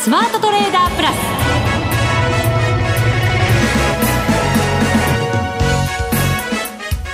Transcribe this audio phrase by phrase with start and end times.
[0.00, 1.16] スマートトレーダープラス。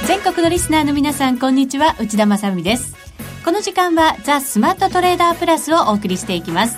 [0.07, 1.97] 全国のリスナーの皆さんこんにちは。
[1.99, 2.95] 内田まさです。
[3.45, 6.77] この時間はザ・スマートトレーダープラスをお送りしていきます。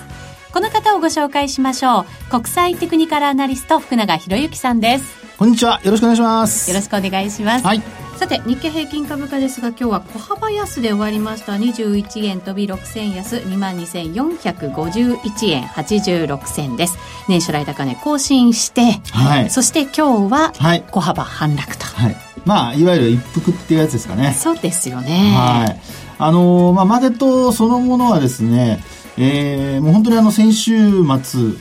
[0.51, 2.31] この方をご紹介しましょう。
[2.31, 5.05] 国際テクニカルアナリスト福永博之さんです。
[5.37, 5.79] こんにちは。
[5.85, 6.71] よろしくお願いします。
[6.71, 7.67] よろしくお願いします。
[7.67, 7.83] はい
[8.19, 11.53] さて日経平均株価ですが今日は小幅安で終わりました。
[11.53, 13.37] 21円飛び6銭安。
[13.37, 16.99] 22,451円86銭です。
[17.29, 20.53] 年初来高値更新して、はい、そして今日は
[20.91, 24.35] 小幅反落と、はい、まあいわゆる一服っていうやつですかね。
[24.37, 25.33] そうですよね。
[25.37, 25.81] はい。
[26.19, 28.83] あのー、まあマーケットそのものはですね
[29.17, 31.53] えー、もう本当にあの先週末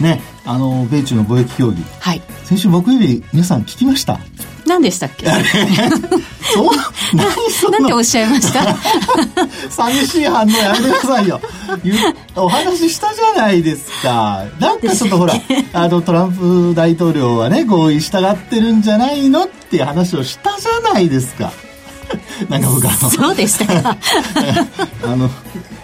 [0.00, 4.18] ねあの米中の貿易協議、はい、先週木曜日皆さん聞きました？
[4.66, 5.26] 何でしたっけ？
[6.54, 6.66] そう？
[7.14, 7.50] 何？
[7.52, 8.76] そなんておっしゃいました？
[9.70, 11.40] 寂しい反応やめてくださいよ。
[12.34, 14.44] お話したじゃないですか。
[14.58, 15.34] なんかちょっとほら
[15.72, 21.52] あのトランプ大統領はね合意したがってるんじゃないのっていう話をしたじゃないですか。
[22.48, 23.96] なんか僕あのそうでしたか。
[25.04, 25.30] あの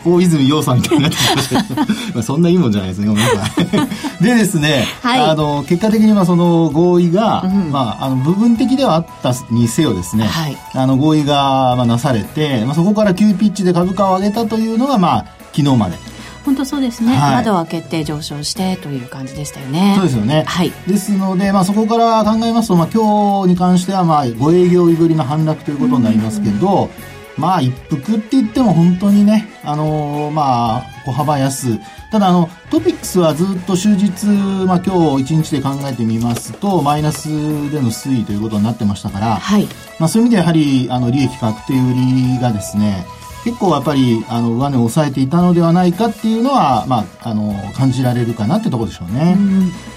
[0.05, 1.75] 大泉洋さんみたいになってましたけ
[2.13, 2.23] ど。
[2.23, 3.67] そんないいもんじゃないですねごめんなさい。
[4.23, 15.99] でですね、はい、あの結果的にはその合意が、うん、まあ、あの部分的ではあったにせよですね、はい、あの合意が、まあ、なされて、まあ、そこから急ピッチで株価を上げたというのが、まあ、昨日まで。
[16.45, 19.95] 本当そうですね、はい、窓を開けて上昇してという感じでしたよね。
[19.97, 26.91] そうですよね、はい、ですので、まあ、そこから考えますと、まあ、今日に関しては、まあ、5営業日ぶりの反落ということになりますけど、
[27.37, 31.79] まあ一服って言っても本当にね、あのー、まあ小幅安。
[32.11, 34.27] ただあの、トピックスはずっと終日、
[34.67, 37.29] まあ今日一日で考えてみますと、マイナス
[37.71, 39.67] での推移ということになってましたから、はい。
[39.99, 43.07] まあそういう意味でやはり、あの、利益確定売りがですね、
[43.45, 49.37] 結構やっぱりあの上値を抑えていたのではないかっていうのは、まあ、あの感じられるかなってところでしょうね。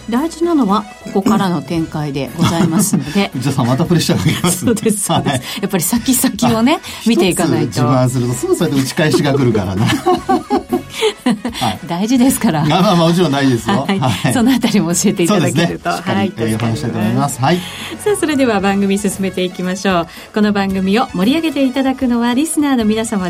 [0.08, 0.84] う大事なのは
[1.14, 9.86] ここからの展開でございますのでじゃあさまたプレッシャーかけますそうですそうです、はい、やっぱり先々をね見ていかないと自慢するとすぐそうやって打ち返しが来るからな
[11.26, 12.66] はい、大事ですから。
[12.66, 13.86] まあまあもちろん大事ですよ。
[13.88, 14.00] はい。
[14.00, 16.34] はい、そのあたりも教えていただけると、ね、はい。
[16.38, 17.42] お話したいと思います。
[17.42, 17.58] はい。
[18.00, 20.08] さあそれでは番組進めていきましょう。
[20.34, 23.30] この番組を盛り上げていただくのはリスナーの皆様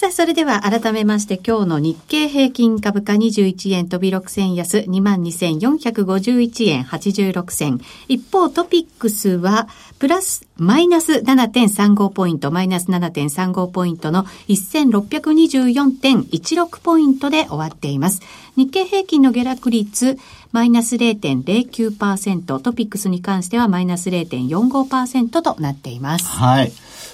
[0.00, 7.82] さあ、それでは改めまして今日の日経平均株価21円飛び6銭安22,451円86銭。
[8.08, 9.68] 一方トピックスは
[9.98, 18.22] プラスマイナス7.35ポイント、マイナス7.35ポイントの1624.16ポイントで終わっています。
[18.56, 20.16] 日経平均の下落率
[20.52, 26.24] マイナス0.09%、トピックスに関してはマイナス0.45%となっています。
[26.24, 26.72] はい。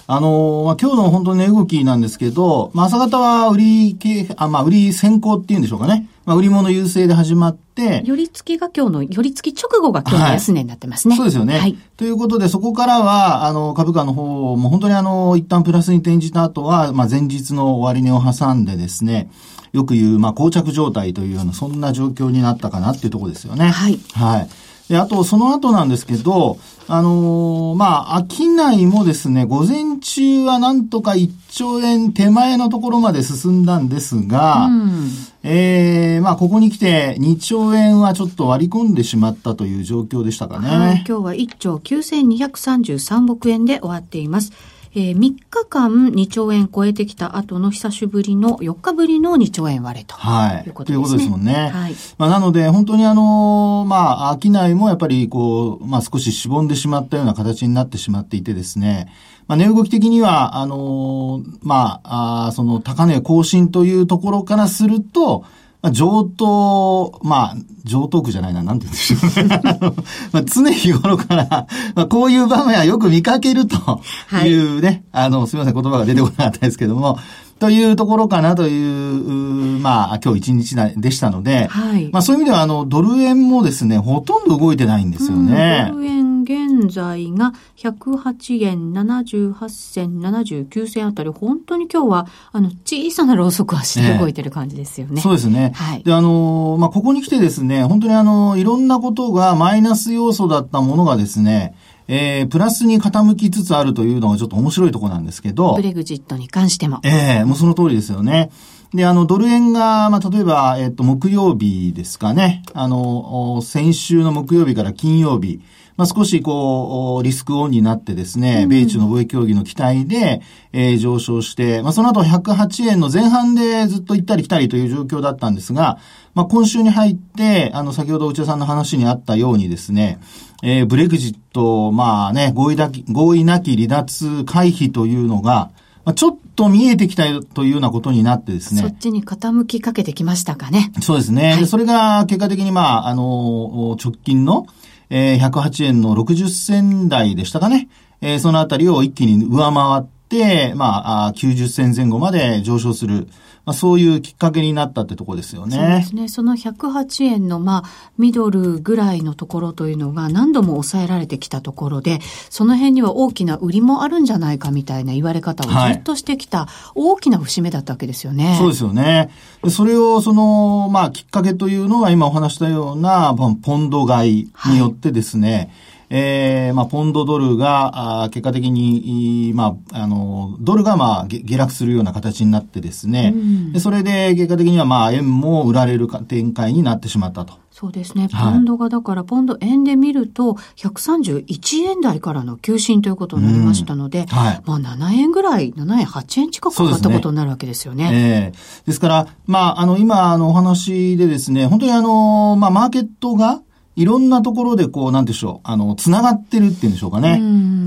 [0.08, 6.08] あのまあ、今日の本当に値動きなんですけど、まあ、朝方は売り系、あ、まあ、売り先行っていうんでしょうかね。
[6.24, 11.12] まあ、売り物優勢で始まって、寄り付きが今日の、寄り付き直後が今日の安値になってますね。
[11.12, 11.58] はい、そうですよね。
[11.58, 11.76] はい。
[11.96, 19.28] ということで、そこからは、あの、株価の方も本当にあの、一旦プラスに転じた後は、まあ、前日の終値を挟んでですね、
[19.72, 23.68] よく言う、まあ、膠着状態というような、そんな状況になったかなっていうところですよね。
[23.68, 23.98] はい。
[24.14, 24.48] はい。
[24.88, 26.58] で、あと、その後なんですけど、
[26.88, 35.10] あのー、まあ、商いもですね、午前中はなんとか1兆円手前のところまで進んだんですが、うん、
[35.42, 40.68] ええー、まあ、ここに来て2兆円はちょっと割り込んでしまったという状況でしたかね。
[40.68, 44.52] はい、今日は1兆9233億円で終わっています。
[44.98, 50.94] えー、3日間2兆円超えてきた後の久しぶりの4日ぶりの2兆円割れということですね。
[50.94, 50.94] はい。
[50.94, 51.68] ということですもんね。
[51.68, 51.94] はい。
[52.16, 59.12] まあ、なので、本当にあのー、まあ、商いもやっぱりこう、まあ、少ししぼんでしまったような形になってしまっていてですね、
[59.46, 65.44] まあ、値動き的には、あのー、まあ、あその高値更新というところからすると、
[65.86, 69.60] まあ、上等、まあ、上等区じゃないな、なんて言うんでしょうね。
[70.32, 71.46] まあ、常日頃から、
[71.94, 74.02] まあ、こういう場面はよく見かけると
[74.44, 77.20] いうね、はい、あの、すみません、言葉が出てこなかったですけども、
[77.60, 85.86] というところかなという、まあ、今日一日でしたので、はい、まあそういう意味では、あの、ドル円もですね、ほとんど動いてないんですよね。
[85.92, 95.16] ドル円現在が108円78銭79銭あたり、本当に今日は、あの、小さなローソク足で動いてる感じですよね。
[95.16, 95.72] ねそうですね。
[95.74, 96.02] はい。
[96.04, 101.74] で、あの、まあ、ここに来てですね、本当にあの、いろんなことがマイナス要素だったものがですね、
[102.08, 105.74] えー、プラスに傾きつつあるというのがちょっと面白いところなんですけど。
[105.74, 107.00] ブレグジットに関しても。
[107.02, 108.50] ええー、もうその通りですよね。
[108.94, 112.62] で、あの、ドル円が、まあ、例えば、えっ、と、木曜日ですかね。
[112.72, 115.60] あの、先週の木曜日から金曜日。
[115.96, 125.98] まあ、少しこう、リスクオンになってですね、米中の貿易協議の期待で、えー、上昇して、まあ、その後108円の前半でずっと行ったり来たりという状況だったんですが、
[126.34, 130.18] まあ、今週に入って、あの、先ほど内田さんの話にあったようにですね、
[130.62, 135.70] えー、ブレグジット、まあね、合意だき、合意なき離脱回避というのが、
[136.04, 138.82] まあ、ちょっと見えてきたというようなことになってですね。
[138.82, 140.92] そっちに傾きかけてきましたかね。
[141.00, 141.54] そうですね。
[141.54, 144.66] はい、それが結果的にまあ、あの、直近の、
[145.10, 147.88] えー、108円の60銭台でしたかね。
[148.20, 153.28] えー、そのあたりを一気に上回って、まあ、90銭前後まで上昇する。
[153.66, 155.76] まあ、そういうきっかけになったってとこですよね。
[155.76, 156.28] そうですね。
[156.28, 168.54] その108円の、まあ、ミドルぐらいのところというのが何度も抑えられてきたところで、その辺には大きな売りもあるんじゃないかみたいな言われ方をずっとしてきた、大きな節目だったわけですよね。
[168.56, 169.30] そうですよね。
[169.68, 175.70] それを、その、まあ、きっかけというのは今お話したような、ポンド買いによってですね、はい
[176.08, 187.54] えー、まあ、ポンドドルが、あ結果的に、まあ、あの、ドルが、まあ、下落するような形になってですね、うん、でそれで結果的には、まあ、円も売られる展開になってしまったと。
[187.72, 188.28] そうですね。
[188.30, 198.10] ポンドが、だから、ポンド円で見ると、131円台からの急進ということになりましたので、うんはい、まあ、7円ぐらい、7円、8円近く上がったことになるわけですよね。
[198.10, 203.60] ねえー、ですから、まあ、あの、今、あの、お話でですね、本当にあの、まあ、マーケットが、
[203.96, 207.40] いろんなところでこう、なんでしょう、あの、つながってるっていうんでしょうかね。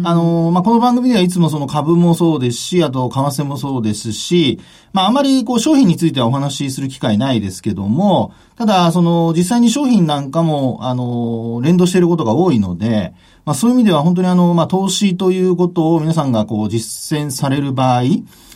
[0.03, 4.59] あの、まあ、この番組ではいつもその株もそうですし、あと、為替もそうですし、
[4.91, 13.13] まあ、あまりこう、商品についてはお話しする機会ないですけども、ただ、その、実際に商品なんかも、あの、連動していることが多いので、
[13.45, 18.03] まあ、そういう意味では本当にあの、まあ、投資ということを皆さんがこう、実践される場合、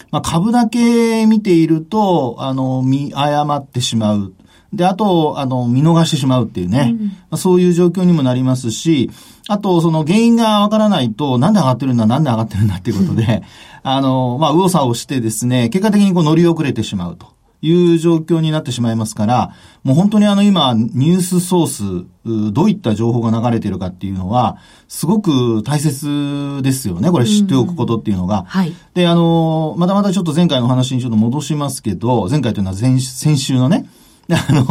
[0.10, 4.34] まあ、株だけ見ていると、あの、見誤ってしまう。
[4.74, 9.12] で、あと、あの、見逃してしまうっていうね、うん、まあ、そういう状況にもなりますし、
[9.48, 13.44] あと、その原因がわからないと、なんで上がってるんだ、なんで上がってるんだっていうことで、
[13.84, 17.34] あの、まあ、右往左往してですね、結果的にこう乗り遅れてしまうと。
[17.66, 19.56] いう状況になってしまいますから、
[19.86, 24.58] もう本当にあの今、ニュースソース、どういった情報が流れているかっていうのは、
[24.90, 27.10] すごく大切ですよね。
[27.10, 28.44] これ知っておくことっていうのが。
[28.50, 28.74] はい。
[28.96, 33.86] で、あの、またまたちょっと前回の話にちょっと戻しますけど、前回というのは前、先週のね、
[34.30, 34.66] あの、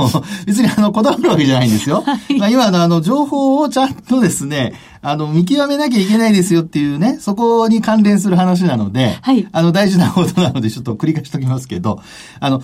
[0.46, 2.02] 別にあの、こだわるわけじゃないんですよ。
[2.02, 4.72] はい、まあ今のあの、情報をちゃんとですね、
[5.02, 12.00] あの、見極めなきゃいけないですよっていうね、そこに関連する話なので、はい、あの、大事なことなので、ちょっと繰り返しときますけど、
[12.40, 12.62] あの、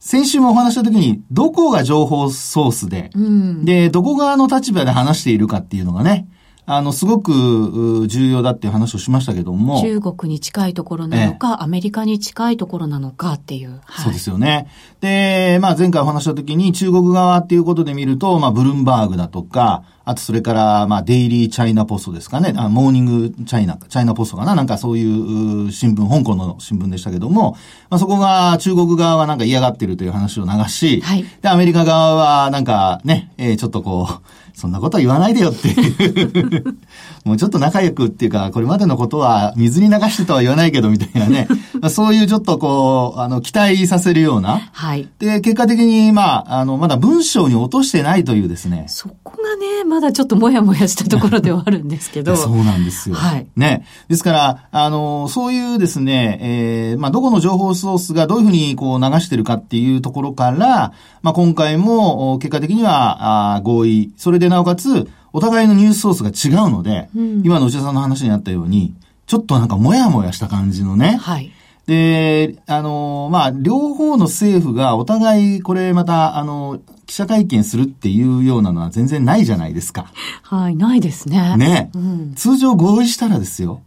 [0.00, 6.26] 先週もお話したときに、どこが情報ソースで、うん、で、どこ側の立場で話しているかっていうのがね、
[6.66, 9.82] あの、すごく重要だっていう話をしましたけども。
[9.82, 13.80] 中国に近いところなのか、アメリカに近いところなのかっていう。
[13.84, 14.68] はい、そうですよね。
[15.00, 22.54] で、まあ前回お話した時に中国側っていうことで見ると、まあブルンバーグだとか、あとそれから、まあデイリーチャイナポストですかね。
[22.56, 27.58] あモーニングチャイナ、チャイナポストかななんかそういう新聞、香港の新聞でしたけども、
[27.90, 36.78] まあそこが中国側はなんか嫌がってるという話を流し、はい、で、アメリカ側はなんかね、えー、ちょっとこう、そんなことは言わないでよっていう
[37.24, 41.48] もうちょっと仲良くっていうか、これまでのことは水に流してとは言わないけどみたいなね。
[41.90, 44.60] そういうちょっとこう、あの、期待させるような。
[44.72, 45.08] はい。
[45.18, 48.84] で、結果的に、まあ、あの、まだ文章に落としてないというですね。
[48.88, 52.36] そこがね、まだちょっともやもやしたところではあるんですけど。
[52.36, 53.16] そうなんですよ。
[53.16, 53.46] はい。
[53.56, 53.84] ね。
[54.08, 60.92] ですから、あの、そういうですね、えー、まあ、どこの情報ソースがどういうふうにこう流してるかっていうところから、
[61.22, 64.12] まあ、今回も結果的にはあ合意。
[64.16, 68.94] それでなおかつ、お互いのニュースソースが違うので、うん、今の内田さんの話にあったように、
[69.26, 71.18] ちょっとなんかもやもやした感じのね。
[71.20, 71.50] はい。
[71.86, 80.10] で、あの、まあ、両方の政府がお互いこれまた、あの、記者会見するっていうようなのは全然ないじゃないですか。
[80.42, 81.56] はい、ないですね。
[81.56, 81.90] ね。
[81.94, 83.82] うん、通常合意したらですよ。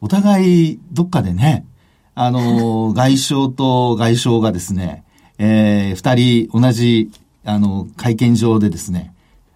[0.00, 1.66] お互いどっかでね、
[2.14, 5.02] あの、 外相と外相がですね、
[5.38, 7.10] えー、二人同じ、
[7.44, 9.13] あの、会見場でですね、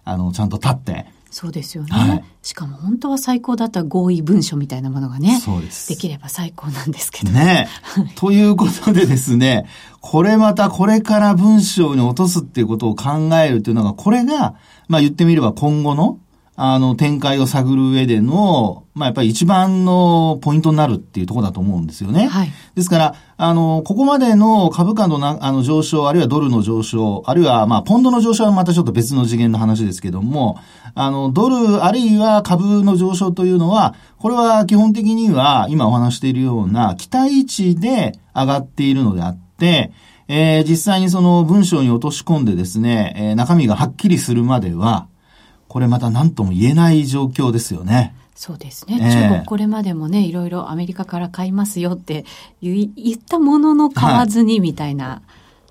[0.09, 5.39] あの、ちゃんと立って、そうですよね、はい、しかも本当は最高だった合意文書みたいなものがね。
[5.39, 5.87] そうです。
[5.87, 7.31] できれば最高なんですけど。
[7.31, 7.67] ね。
[8.15, 9.67] ということでですね、
[10.01, 14.55] これまたこれから文章に落とすっていうことを考えるっていうのが、これが、
[14.87, 16.19] まあ言ってみれば今後の、
[16.55, 22.27] あの、展開を探る上での、まあ、やっぱり一番のポイントになるっていうところだと思うんですよね。
[22.27, 22.51] はい。
[22.75, 30.59] ですから、あの、ここまでの株価のな、あの、上昇、あるいはドルの上昇、あるいは、まあ、ポンドの上昇はまたちょっと別の次元の話ですけども、
[30.95, 39.93] あの、ドル、あるいは株の上昇というのは、これは基本的には、今お話しているような期待値で上がっているのであって、
[40.27, 45.07] えー、実際にその文章に落とし込んでですね、えー、中身がはっきりするまでは、
[45.69, 48.13] これまた何とも言えない状況ですよね。
[48.39, 52.23] そうですね、えー、中国これまでもね、いろいろアメリカから買いますよって
[52.61, 55.21] 言ったものの買わずにみたいな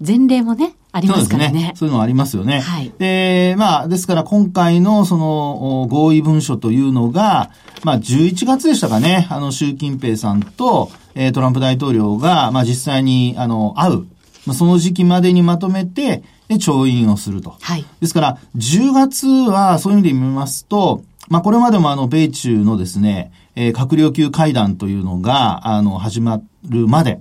[0.07, 1.49] 前例もね、はい、ありますからね。
[1.49, 1.73] そうね。
[1.77, 2.61] そういうのありますよね。
[2.61, 2.93] はい。
[2.99, 7.53] で、まあ、ですから今回のその合意文書というのが、
[7.85, 14.07] まあ、11月でしたかね、あの、習近平さんと、えー、トランプ大統領が、まあ、実際に、あの、会う。
[14.45, 17.57] まあ、その時期までにまとめて、で、調印をすると。
[17.63, 17.87] はい。
[18.03, 27.21] ですから、10月はそういう意味で見ますと、まあ、これまでもあの、米中のですね、えー、閣僚級会談というのが、あの、始まるまで、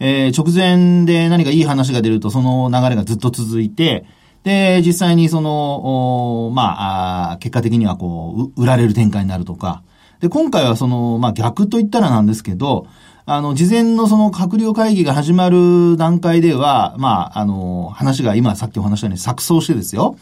[0.00, 4.04] えー、直前で何かいい話が出ると、その流れがずっと続いて、
[4.42, 9.82] で、実際にその、おまあ、あ結果的にはこう、売られる展開になるとか。
[10.20, 12.86] で、今回はその、まあ、逆と言ったらなんですけど、
[13.26, 20.16] あの、事前のその閣僚会議が始まる段階では、まあ、あの、話が今さっきお話したように錯綜してですよ。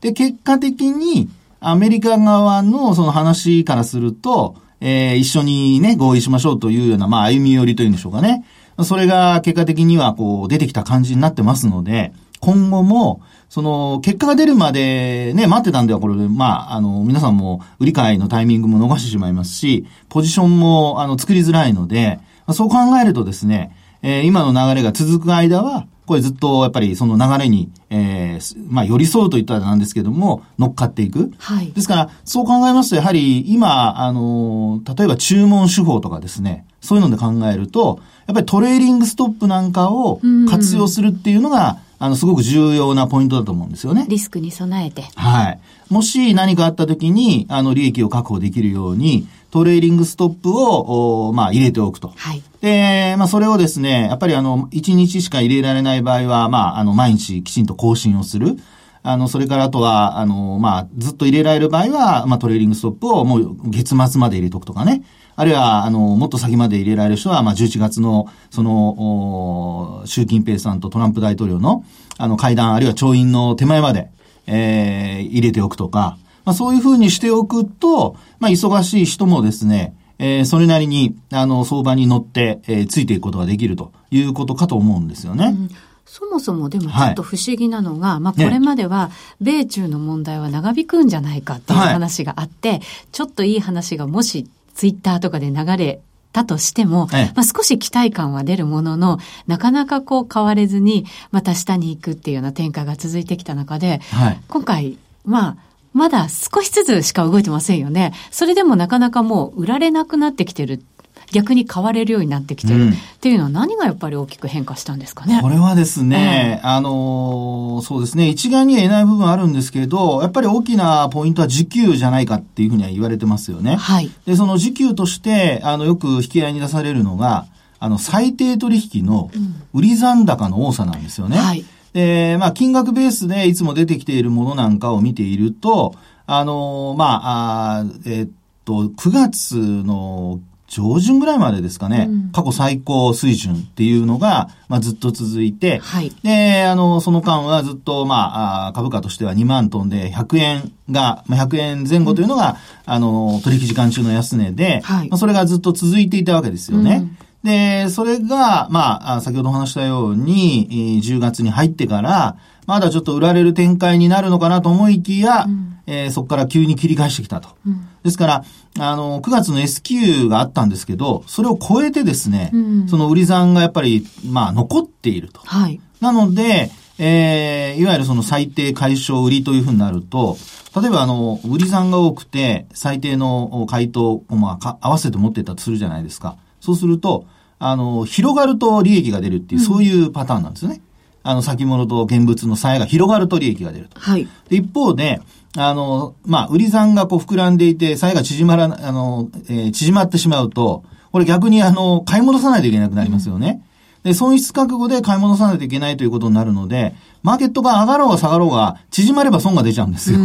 [0.00, 1.28] で、結果的に、
[1.68, 8.44] アメリカ側のその話からすると、えー、一緒にね、合意しましょうというような、まあ、歩み寄りというんでしょうかね。
[8.82, 22.20] それが結果的にはこう、出てきた感じになってますので、今後も、その、結果が出るまでね、待ってたんではこれ、まあ、あの、皆さんも売り買いのタイミングも逃してしまいますし、ポジションも、あの、作りづらいので、
[22.52, 31.32] そう考えるとですね、えー、今の流れが続く間は、これずっとやっぱりその流れに、えー、まあ寄り添うといったらなんですけども、乗っかっていく。
[31.38, 31.72] はい。
[31.72, 44.04] ですから、そう考えますと、やはり今、あの、例えば注文手法とかですね、そういうので考えると、やっぱりトレーリングストップなんかを活用するっていうのが、あの、すごく重要なポイントだと思うんですよね。
[44.08, 45.04] リスクに備えて。
[45.14, 45.60] はい。
[45.88, 52.12] もし何かあった時に、あの、利益を確保できるように、トレーリングストップを、まあ、入れておくと。
[52.16, 52.42] はい。
[52.60, 58.56] で、まあ、それをですね、やっぱりあの、1日しか入れられない場合は、まあ、あの、毎日きちんと更新をする。
[59.04, 65.04] あの、それからあとは、あの、まあ、ずっと入れられる場合は、まあ、トレーリングストップをもう月末まで入れとくとかね。
[65.36, 71.84] あるいは、あの、もっと先まで入れられる人は、まあ、11月の、その、習近平さんとトランプ大統領の、
[72.18, 74.10] あの、会談、あるいは調印の手前まで、
[74.48, 85.46] えー、入れておくとか、まあ、そういうふうにしておくと、まあ、忙しい人もですね、えー、それなりに、あの、相場に乗って、えー、ついていくことができるということかと思うんですよね。
[85.46, 85.70] うん。
[86.06, 89.10] そもそもでもちょっと不思議なのが、はい、まあこれまでは
[89.40, 96.00] 米中の問題は長引くんじゃないかっていう話があって、はい、ちょっといい話がもしツイッターとかで流れ
[96.32, 105.56] たとしても、まあ、少し期待感は出るものの、なかなかこう変われずに、また下に行くっていうような展開が続いてきた中で、はい、今回、まあ、
[105.94, 108.12] まだ少しずつしか動いてませんよね。
[108.30, 110.84] それでもなかなかもう売られなくなってきてる。
[111.32, 115.40] 逆に買われるようになってきてる、っていうのは何がやっぱり大きく変化したんですかね。
[115.42, 123.76] これはですね、えー、あのそうですね、一概には言えない部分あるんですけど、やっぱり大きなポイントは時給じゃないかっていうふうには言われてますよね。
[123.76, 124.10] はい。
[124.26, 127.46] で、その時給として、あの、よく引き合いに出されるのが、
[127.80, 129.30] あの、最低取引の
[129.72, 131.38] 売り残高の多さなんですよね。
[131.38, 131.64] うん、はい。
[131.94, 135.94] で、まあ、金額ベースでいつも出てきているものなんかを見ていると、
[136.26, 138.30] あの、まあ、あえー、っ
[138.64, 157.02] と、9月の上旬ぐらいまでですかね、うん、過去最高水準っていうのが、まあ、ずっと続いて、はい、で、あの、その間はずっと、まあ、株価としては2万トンで100円が、まあ、100円前後というのが、うん、あの、取引時間中の安値で、はい、まあ、それがずっと続いていたわけですよね。
[157.02, 162.36] うんで、それが、まあ、先ほどお話したように、10月に入ってから、
[162.66, 167.50] まだちょっと売られる展開になるのかなと思いきや、うん、えー、そこから急に切り返してきたと。
[167.66, 168.44] うん、ですから、
[168.78, 175.40] あの、9月の S q があったんですけど、それを超えてですね、うん、その売り算がやっぱり、まあ、残っていると。
[175.44, 175.80] はい。
[176.00, 180.38] なので、えー、いわゆるその最低解消売りというふうになると、
[180.80, 186.36] 例えばあの、売り算が多くて、最低の回答を、まあ、合わせて持っていたとするじゃないですか。
[186.60, 187.26] そうすると、
[187.66, 190.82] あの、広がると利益が出るっていう、そういうパターンなんですよね。
[191.22, 193.98] あの、先物と現物の差が広がると利益が出ると。
[193.98, 194.28] はい。
[194.50, 195.22] で、一方で、
[195.56, 203.62] あの、まあ、売り算がこう膨らんでいて、差が縮まら、あの、えー、縮まってしまうと、これ逆にあの、買い戻さないといけなくなりますよね。
[204.04, 210.18] うん、で、損失覚悟で買い戻さないといけないということになるので、マーケットが上がろうが下がろうが、縮まれば損が出ちゃうんですよ。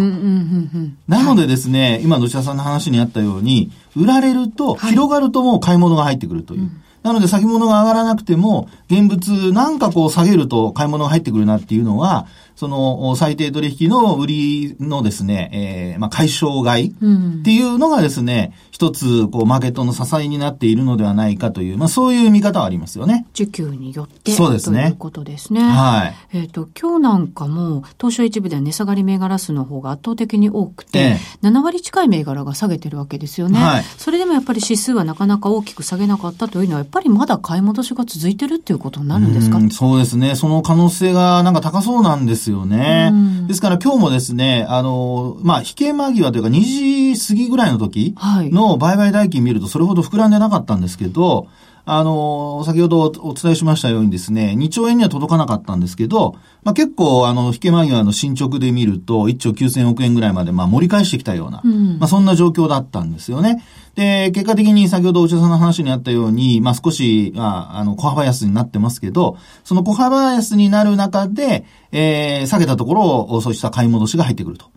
[1.07, 6.59] なのでですね、はい、今、土田さんの話にあったように、売られると、広がるともう買い物が入ってくるという。
[6.59, 12.27] はいうんなので先物が上がらなくても、現物なんかこう下げると買い物が入ってくるなっていうのは、
[12.59, 16.93] その最低取引の売りのですね、えー、まあ解消買いっ
[17.41, 23.27] ていうのがですね、一つ、こう、マーケットの支えになっているのではないかという、まあ、そういう見方はありますよね。
[23.33, 24.31] 需給によって。
[24.31, 24.83] そうですね。
[24.83, 25.61] ということですね。
[25.61, 26.37] はい。
[26.37, 33.59] えっ、ー、と、今日なんかも、東証一部では値下がり銘柄数の方が圧倒的に多くて、ええ、7割近い銘柄が下げてるわけですよね。
[33.59, 33.83] はい。
[33.97, 39.59] それでもやっぱり指数はなかなか大きく下げなかったというのは、やっぱりまだ買い戻しが続いてるっていうことになるんですか？
[39.71, 40.35] そうですね。
[40.35, 43.11] その可能性がなんか高そうなんですよね。
[43.47, 51.47] ですから今日もですね、あの、まあ、引け間際というか2時過ぎぐらいの時の売買代金見るとそれほど膨らんでなかったんですけど、
[51.91, 63.63] あの、先ほどお伝えしましたようにですね、2兆円には届かなかったんですけど、まあ、結構、あの、引け間際の進捗で見ると、1兆9000億円ぐらいまで、まあ、盛り返してきたような、うん、まあ、そんな状況だったんですよね。
[63.95, 74.67] で、結果的に先ほどお茶さんの話にあったように、まあ、少し、まあ、あの、小幅安になってますけど、その小幅安になる中で、えー、下げたところを、そうした買い戻しが入ってくると。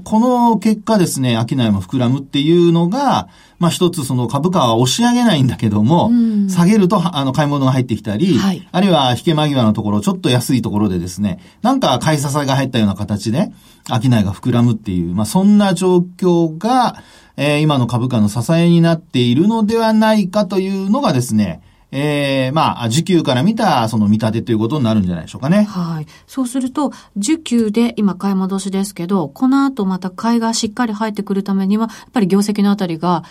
[0.00, 3.28] この結果ですね、商いも膨らむっていうのが、
[3.58, 6.10] まあ一つその株価は押し上げないんだけども、
[6.48, 13.50] 下げるとあの買い物が入ってきたり、はい、あるいは引け間際のところ、ちょっと安いところでですね、なんか買い支えが入ったような形で、
[13.88, 17.02] 商いが膨らむっていう、まあそんな状況が、
[17.36, 25.64] えー、今の株価の支えになっているのではないかというのがですね、ええー、まあ、時給から見た、その見立てということになるんじゃないでしょうかね。
[25.64, 26.06] はい。
[26.26, 33.24] そうすると、時給で今買い戻しですけど、この後また買いがしっかり入ってくるためには、やっぱり業績のあたりが、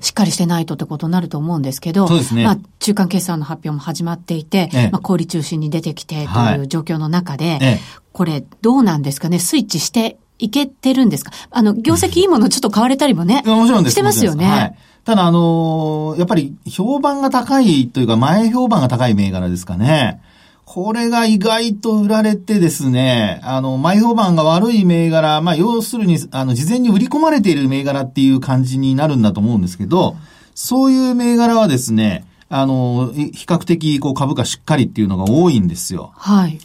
[0.00, 2.44] しっかりしてないとってことになると思うんですけど、はい、そうですね。
[2.44, 7.80] まあ、中間決算の発表も始まっていて、ええ、まあ、小売中心に出てきてという状況の中で、はい、
[8.12, 11.30] これ、どうなんですかね、スイッチしていけてるんですか？
[11.50, 13.92] あの、業績いいものちょっと買われたりもね、もちろんです。
[13.92, 14.46] してますよね。
[14.46, 14.74] はい。
[15.10, 20.22] ただ、あのー、やっぱり評判が高いというか、前評判が高い銘柄ですかね。
[20.64, 30.14] これが意外と売られてですね、あの、前評判が悪い銘柄、まあ、要するに、あの、事前に売り込まれている銘柄っていう感じになるんだと思うんですけど、
[30.54, 36.12] そういう銘柄はですね、あの、比較的、こう、株価しっかりっていうのが多いんですよ。
[36.14, 36.60] はい。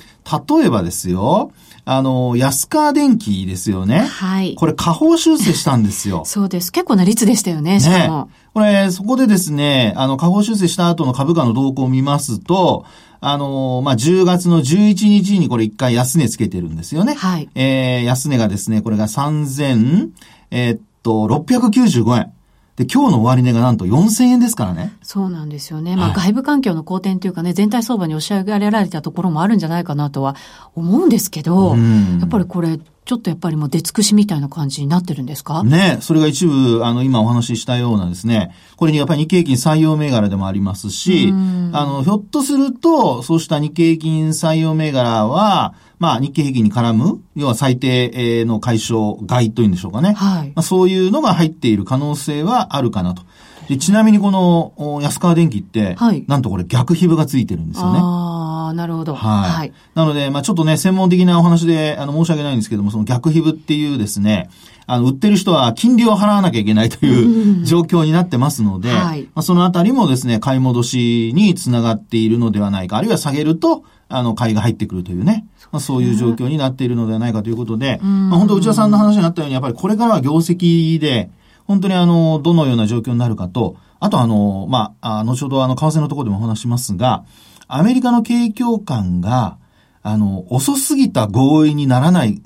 [0.60, 1.52] 例えばですよ、
[1.88, 4.00] あの、安川電機ですよね。
[4.00, 4.56] はい。
[4.56, 6.24] これ下方修正したんですよ。
[6.28, 6.72] そうです。
[6.72, 8.26] 結構な率でしたよね、しかも。
[8.26, 12.86] ね、これ、そこでですね、あの、下方修正した後の株価の動向を見ますと、
[13.22, 17.14] あの、まあ、10月の11日にこれ一回安値つけてるんですよね。
[17.14, 17.50] はい。
[17.54, 20.10] えー、安値がですね、これが3000、
[20.50, 22.32] えー、っと、695円。
[22.76, 24.94] で、今日の終値がなんと4000円ですからね。
[25.02, 25.96] そうなんですよね。
[25.96, 30.36] まあ、外部環境の好転というかね、全体相場に押し上げられたところもあるんじゃないかなとは
[30.76, 31.76] 思うんですけど、
[32.20, 35.64] やっぱりこれ、ちょっとやっぱりもう出尽くしみたいな感じになってるんですか？
[35.64, 41.30] ねそれが一部、あの、今お話ししたようなですね、これにやっぱり日経平均採用銘柄でもありますし、
[41.72, 50.14] あの、ひょっとすると、そうした日経平均採用銘柄は、まあ、日経平均に絡む、要は最低の解消外というんでしょうかね。
[50.14, 50.48] はい。
[50.50, 53.24] まあ、そういうのが入っている可能性はあるかなと。
[53.68, 58.00] でちなみにこの安川電機って、はい、なんとこれ逆皮膚がついてるんですよね。
[58.02, 59.16] ああ、なるほど。
[59.16, 59.52] はい。
[59.52, 64.50] はい、なので、まあちょっとね、専門的なお話で、あの、申し訳ないんですけども、その逆皮膚っていうですね、
[64.88, 81.30] あの、売ってる人は金利を払わなきゃいけないという 状況になってますので、はい、まあ、そのあたりもですね、買い戻しにつながっているのではないか、あるいは下げると、あの、買いが入ってくるというね、まあ、そういう状況になっているのではないかということで、まあ、本当内田さんの話にあったように、やっぱりこれからは業績で、
[81.66, 87.26] 本当にあの、どのような状況になるかと、あとあの、まあ、後ほどあの、為替のところでもお話しますが、
[87.68, 89.58] アメリカの景況感が、
[90.04, 92.42] あの、遅すぎた合意にならない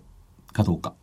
[0.54, 0.94] かどうか。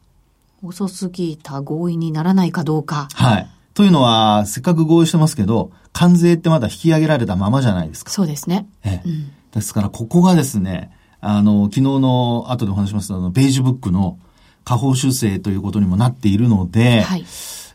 [0.62, 3.08] 遅すぎた合意にならないかどうか。
[3.12, 3.48] はい。
[3.74, 8.10] というのは、せっかく合意してますけど、関税ってまだ引き上げられたままじゃないですか。
[8.10, 8.66] そうですね。
[8.84, 9.08] ええ。
[9.08, 10.90] うん、ですから、ここがですね、
[11.20, 14.18] あの、昨日の後でお話しますあの、ベージュブックの
[14.64, 17.24] 下方修正ということにもなっているので、はい。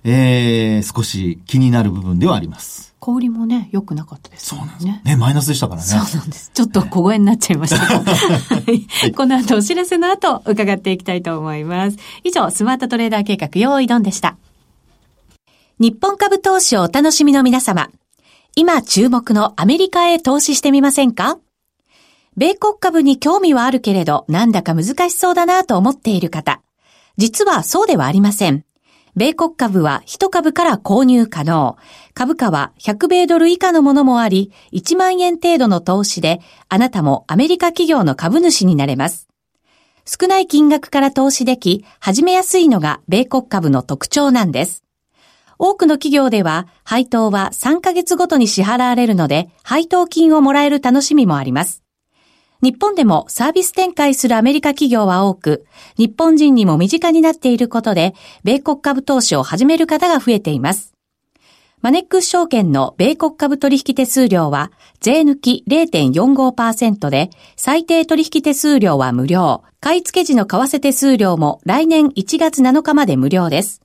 [0.03, 2.95] えー、少し気になる部分ではあります。
[2.99, 4.59] 小売りもね、良くなかったですね。
[4.59, 5.01] そうなんですね。
[5.05, 5.87] ね、マイナスでしたからね。
[5.87, 6.51] そうなんです。
[6.53, 7.77] ちょっと小声になっちゃいました。
[7.77, 8.63] は
[9.05, 9.11] い。
[9.11, 11.97] この後お知らせの後、伺っていきたいと思います。
[12.23, 14.37] 以上、スマートトレーダー計画、用意ドンでした。
[15.79, 17.89] 日本株投資をお楽しみの皆様。
[18.55, 21.37] 今注目のアメリカへ投資してみませんか？
[22.37, 26.61] 米国株に興味はあるけれど、なんだか難しそうだなと思っている方。
[27.17, 28.63] 実はそうではありません。
[29.17, 31.75] 米国株は1株から購入可能。
[32.13, 36.39] 株価は100米ドル以下のものもあり、1万円程度の投資で、
[36.69, 39.27] あなたもアメリカ企業の株主になれます。
[40.05, 44.85] 少ない金額から投資でき、始めやすいのが米国株の特徴なんです。
[45.59, 51.83] 多くの企業では、配当は3ヶ月ごとに支払われるので、配当金をもらえる楽しみもあります。
[52.62, 55.65] 日本でもサービス展開するアメリカ企業は多く、
[55.97, 60.93] 日本人にも身近になっていることで、米国株投資を始める方が増えています。
[61.82, 69.63] マネックス証券の米国株取引手数料は、税抜き0.45%で、最低取引手数料は無料。
[69.80, 73.82] 買い付け時の為替手数料も来年1月7日まで無料です。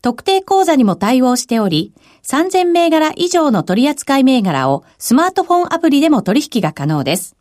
[0.00, 7.35] 特定口座にも対応しており、3000銘柄以上の取扱銘柄をスマートフォンアプリでも取引が可能です。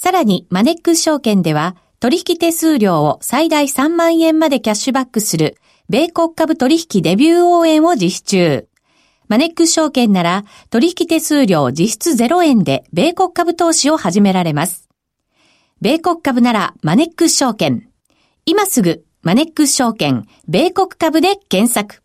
[0.00, 5.56] さらに、マネックス証券では、取引手数料を最大3万円までキャッシュバックする、
[5.88, 8.68] 米国株取引デビュー応援を実施中。
[9.26, 14.88] マネックス証券なら、取引手数料実質0円で、米国株投資を始められます。
[15.80, 17.88] 米国株なら、マネックス証券。
[18.46, 22.04] 今すぐ、マネックス証券、米国株で検索。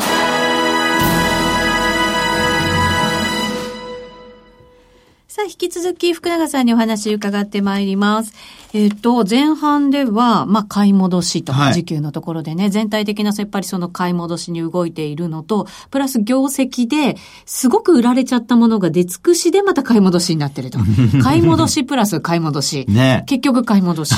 [5.41, 8.33] さあ、引き続き福永さんにお話伺ってまいります。
[8.73, 17.15] えっ、ー、と、前半では、まあ、買い戻しと、時給のところでね、全体的なやっぱりその買い戻しに動いているのと、プラス業績で、
[17.47, 20.77] すごく売られちゃったものが出尽くしでまた買い戻しになってると。
[21.23, 22.85] 買い戻しプラス買い戻し。
[22.87, 23.23] ね。
[23.25, 24.13] 結局買い戻し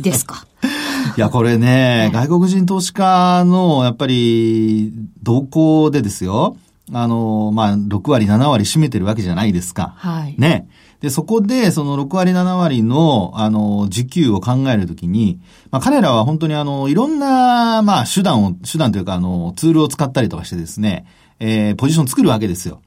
[0.00, 0.46] ですか？
[1.16, 4.92] いや、これね、ね外国人投資家の、やっぱり、
[5.24, 6.56] 動向でですよ。
[6.92, 9.94] あの、まあ、6割、7割占めてるわけじゃないですか。
[9.96, 10.34] はい。
[10.38, 10.68] ね。
[11.00, 21.04] で、そこで、その6割、7割の、あの、時給を考えるときに、まあ、彼らは本当にあの、いろんな、まあ、手段を、手段というか、あの、ツールを使ったりとかしてですね、
[21.40, 22.80] えー、ポジション作るわけですよ。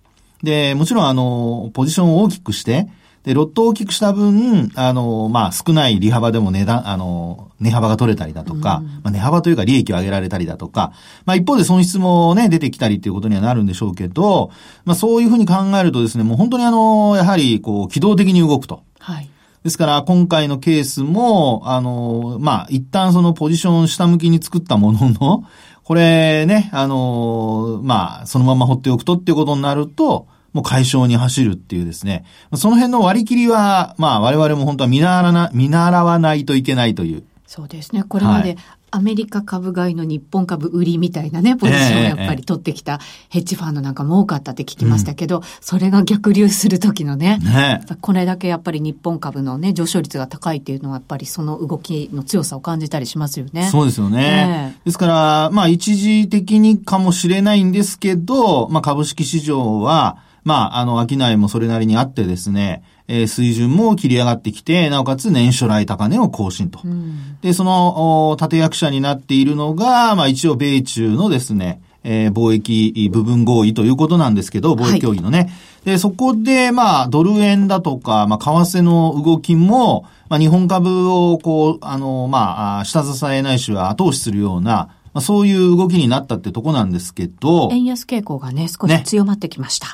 [0.44, 2.88] で、もちろんあの、ポジションを大きくして、
[3.24, 10.92] で、ロットを大きくした分、あの、まあ、少ない利幅でも値段、あの、値幅が取れたりだとか、うん、まあ、値幅というか利益を上げられたりだとか、
[11.26, 14.50] まあ、一方で損失もね、出てきたりっていうことにはなるんでしょうけど、
[14.86, 18.84] まあ、そういうふうに考えるとですね、もう本当にあの、やはり、こう、機動的に動くと。
[19.00, 19.30] はい。
[19.64, 25.44] ですから、今回のケースも、あの、まあ、一旦そのポジション下向きに作ったものの、
[25.84, 32.26] これね、あの、まあ、そのまま放っておくとっていうことになると、もう解消に走るっていうですね。
[32.56, 37.24] その辺の割り切りは、まあ我々も本当は見習わな、見習わないといけないという。
[37.48, 38.04] そうですね。
[38.08, 38.58] これまで、
[38.94, 53.70] アメリカ株買いの日本株売りみたいなね、ポジションをやっぱり取ってきたヘッジファンドなんかも多かったって聞きましたけど、うん、それが逆流する時のね、ねこれだけやっぱり日本株のね、上昇率が高いっていうのはやっぱりその動きの強さを感じたりしますよね。
[53.72, 54.18] そうですよね。
[54.18, 66.80] ねですから、まあ一時的にかもしれないんですけど、まあ株式市場は、まあ、あの、商いもそれなりにあってですね、えー、水準も切り上がってきて、なおかつ年初来高値を更新と。
[66.84, 75.38] うん、で、その、立役者になっているのが、まあ一応米中のですね、えー、貿易部分合意ということなんですけど、貿易協議のね。
[75.40, 75.50] はい、
[75.86, 87.70] で、そこで、まあ、ドル円だとか、まあ、為替の動きも、まあ、日本株を、こう、あの、まあ、下支えないしは後押しするような、まあ、そういう動きになったってとこなんですけど。
[87.72, 89.88] 円安傾向がね、少し強まってきました。
[89.88, 89.94] ね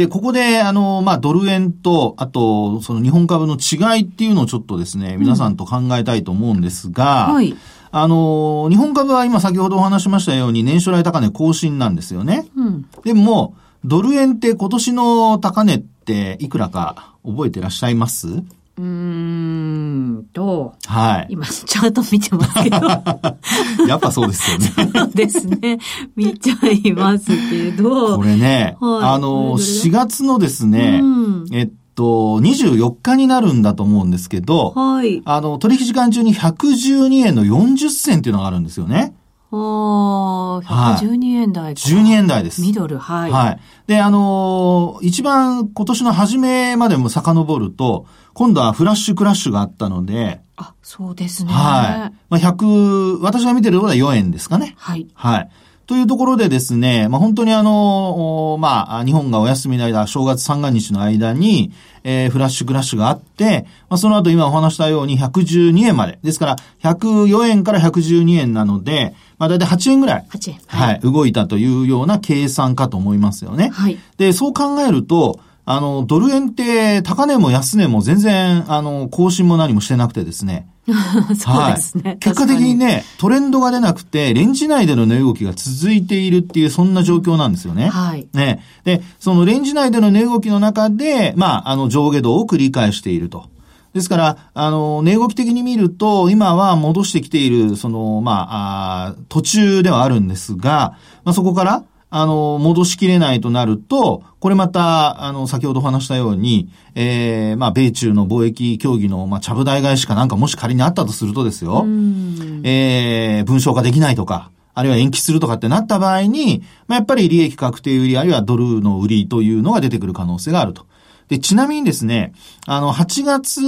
[0.00, 7.54] で、ここで、あの、まあ、ドル円と、あと、その日本株の違いっていうのをちょっとですね、皆さんと考えたいと思うんですが、うん、はい。
[7.92, 12.46] あの、日本株は今先ほどお話しましたように年初来高値更新なんですよね。
[12.56, 12.86] うん。
[13.04, 18.42] でも、ドル円って今年の高値っていくらか覚えてらっしゃいます？
[18.78, 21.26] うーんと、はい。
[21.30, 22.76] 今、チャート見てますけど。
[23.86, 24.72] やっぱそうですよね。
[24.94, 25.78] そうですね。
[26.16, 28.16] 見ちゃいますけど。
[28.16, 32.04] これね、はい、あの、4月のですね、うん、えっと、
[32.40, 35.20] 24日になるんだと思うんですけど、はい。
[35.24, 39.14] あの、取引時間中に112円の40銭っていうのがあるんですよね。
[39.52, 41.80] ああ、112円台か。
[41.80, 42.60] 12円台です。
[42.62, 43.30] ミドル、はい。
[43.30, 43.60] はい。
[43.86, 51.52] で、あのー一番今年の初めまでも遡ると、今度はフラッシュクラッシュがあったので、あ、そうですね。
[51.52, 52.16] はい。
[52.28, 54.74] まあ、100、私が見てるところは4円ですかね。
[54.76, 55.08] はい。
[55.14, 55.50] はい。
[55.90, 61.72] というところでですね、まあ、本当にあの、おまあ、日本がお休みの間、正月三が日の間に、
[62.04, 66.20] えーフラッシュクラッシュがあって、まあ、その後今お話したように112円まで。
[66.22, 70.26] ですから、104円から112円なので、まあ、だいたい8円ぐらい。
[70.30, 70.60] 8円。
[70.68, 73.70] はい、動いたというような計算かと思いますよね。
[73.70, 73.98] はい。
[74.16, 80.68] で、そう考えると、あの、ドル円って、高値も安値も全然、あの、更新も何もしてなくてですね。
[81.36, 82.16] そうですね。
[82.20, 87.88] 結果的にね、トレンドが出なくて、レンジ内での値動きが続いているっていう、そんな状況なんですよね。
[87.88, 88.28] はい。
[88.32, 88.62] ね。
[88.84, 93.46] で、そのレンジ内での値動きの中で、まあ、あの、上下動を繰り返していると。
[93.92, 111.82] ですから、あの、値動き的に見ると、今は戻してきている、その、まあ、あー途中ではあるんですが、まあ、そこから、あの、戻しきれないとなると、これまた、あの、先ほどお話したように、ええまあ、米中の貿易協議の、まあ、ちゃぶ台返しかなんかもし仮にあったとするとですよ。
[111.84, 112.62] うん。
[112.64, 120.86] えー、文章化できないとか、あるいは延期するとかってなった場合に、まあ、やっぱり利益確定売り、あるいはドルの売りというのが出てくる可能性があると。
[121.28, 122.32] で、ちなみにですね、
[122.66, 123.60] あの、8月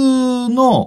[0.49, 0.81] の、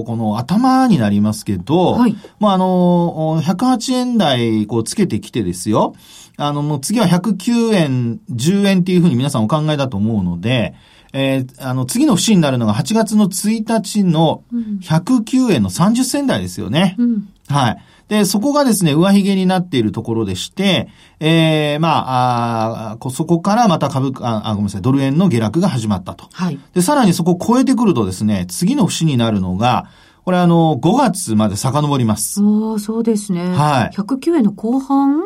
[0.00, 5.94] おこの頭になりますけど、はいまあ、あの、お108円台、こう、つけてきてですよ。
[6.38, 10.74] あの、もう次は109円、10円っていうふうに皆さんお考えだと思うので、
[11.12, 14.44] えーあの、次の節になるのが8月の1日の
[14.82, 16.94] 109円の30銭台ですよね。
[16.98, 17.28] うん。
[17.48, 17.78] はい。
[18.08, 26.28] で、そこがですね、上髭になっているところでして、えー、まあ、あそこからまた株価、あ、あごめんなさい、ドル円の下落が始まったと。
[26.32, 26.58] はい。
[26.72, 29.90] で、さらにそこを超えてくるとですね、次の節になるのが、
[30.24, 32.40] これあの、5月まで遡ります。
[32.42, 33.48] ああ、そうですね。
[33.48, 35.22] はい109円の後半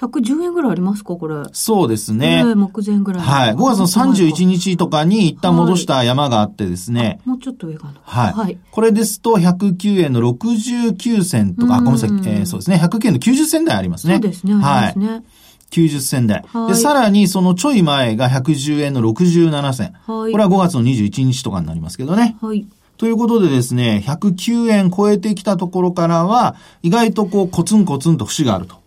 [0.00, 1.36] ?110 円ぐらいありますかこれ。
[1.52, 2.44] そうですね。
[2.46, 3.22] ええ目前ぐらい。
[3.22, 3.54] はい。
[3.54, 7.94] 5月の31日とかに一旦戻した山があってですね、もうちょっと上かな。
[8.02, 8.32] はい。
[8.32, 8.58] はい。
[8.70, 14.14] これですと、109円の69銭とか、あ、ごめんなさい、えうんーそうですね、109円の90銭台ありますね。
[14.14, 14.54] そうですね。
[14.54, 15.00] あはいり。
[15.00, 15.24] ますね。
[15.70, 16.44] 90銭台。
[16.46, 19.92] はいで、さらにそのちょい前が110円の67銭。
[20.06, 20.32] はい。
[20.32, 22.36] これは5月の21日とかになりますけどね。
[22.40, 22.66] はい。
[22.98, 28.80] ということでですね、109円超えてきたところからは、意外とこう、コツンコツンと節があるとうん。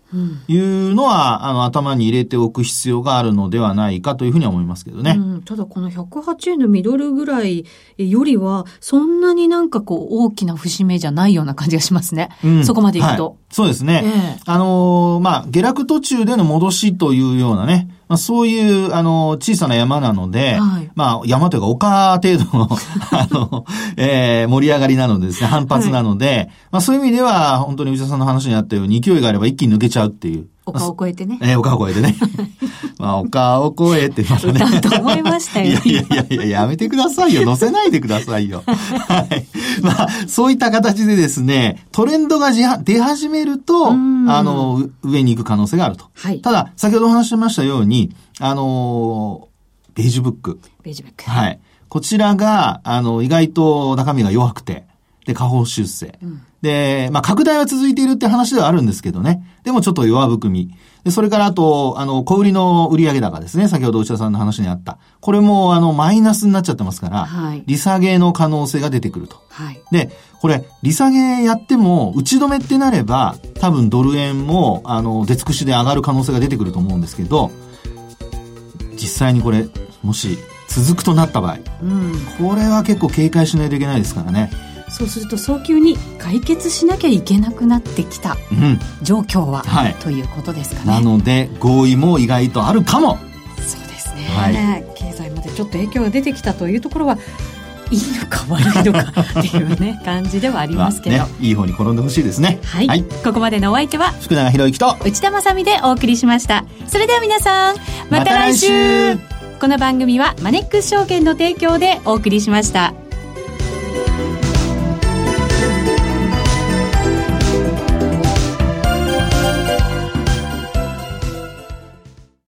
[0.48, 5.16] いうのは、あの、頭に入れておく必要があるのではないかというふうには思いますけどね。
[5.18, 7.66] うん、ただこの108円のミドルぐらい
[7.98, 12.30] よりは、そんなになんかこう大きな節目じゃないような感じがしますね。
[12.44, 13.38] うんそこまでいくはいと。
[13.52, 14.04] そうですね。
[14.06, 20.92] ええあのーまあ、下落途中での戻しというようなね、まあ、そういう、あのー小さな山なので、はい。
[20.96, 22.68] まあ、山というか丘程度の、
[23.12, 23.66] あの、
[23.98, 30.48] えー盛り上がりなのでですね、反発なので、まあ、そういう意味では、本当に内田さんの話にあったように、勢いがあれば一気に抜けちゃうっていう。
[30.70, 31.40] 丘を越えてね。
[31.42, 32.16] えー、丘を越えてね。
[33.00, 34.62] まあ、丘を越えてまたね。
[34.80, 35.80] 歌うと思いましたよ。
[35.84, 37.46] いやいやいやいや、やめてくださいよ。
[37.46, 38.64] 乗せないでくださいよ。
[38.68, 39.46] はい。
[39.82, 46.06] まあ、そういった形でですね、トレンドが出始めると、あうんの、う上に行く可能性があると。
[46.14, 46.42] はい。
[46.42, 49.50] ただ、先ほどお話ししましたように、あのー
[49.96, 50.60] ベージュブック。
[50.84, 51.30] ベージュブック。
[51.30, 51.60] はい。
[51.90, 54.86] こちらが、あの、意外と中身が弱くて、
[55.26, 56.18] で、下方修正。
[56.24, 59.44] うんで、まあ、拡大は続いているって話ではあるんですけどね。
[59.64, 60.74] でもちょっと弱含み。
[61.04, 63.70] で、それからあと、あの、小売りの売上高ですね。
[63.70, 64.98] 先ほど内田さんの話にあった。
[65.22, 69.42] これも、あの、マイナスになっちゃってますから、はい利下げの可能性が出てくると。
[69.50, 69.82] はい。
[69.92, 77.52] で、これ、利下げやっても、打ち止めってなれば、多分ドル円も、あの、出尽くしで上がる可能性が出てくると思うんですけど、
[78.94, 79.68] 実際にこれ、
[80.04, 82.14] もし、続くとなった場合、うん。
[82.38, 84.52] これは結構警戒しないといけないですからね。
[85.00, 88.80] そうすると早急に解決しなきゃいけなくなってきたうん。
[89.02, 90.88] 状況は、はいということですかね。
[90.88, 93.18] なので、合意も意外とあるかも。
[93.58, 97.18] そうですね、はい経済までちょっと影響が出てきたというところは
[97.92, 102.60] いいのか悪いのか っていうね感じではありますけど、まあね、いい方に転んでほしいですね。
[102.66, 103.04] はい、はい。
[103.04, 107.76] ここまでのお相手は福永博之と、内田まさみでお送りしましたそれでは皆さん
[108.10, 112.94] また来週また来週この番組はマネックス証券の提供でお送りしました